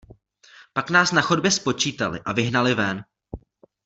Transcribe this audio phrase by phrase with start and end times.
[0.73, 3.05] Pak nás na chodbě spočítali a vyhnali ven.